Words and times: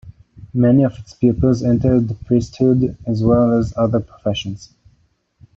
Many 0.55 0.81
of 0.83 0.97
its 0.97 1.13
pupils 1.13 1.61
entered 1.61 2.07
the 2.07 2.15
priesthood 2.15 2.97
as 3.05 3.21
well 3.23 3.53
as 3.59 3.71
other 3.77 3.99
professions. 3.99 4.73